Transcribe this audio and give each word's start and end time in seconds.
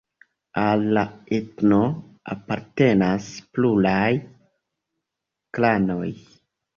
Al 0.59 0.83
la 0.97 1.01
etno 1.39 1.77
apartenas 2.35 3.27
pluraj 3.57 4.07
klanoj. 5.59 6.09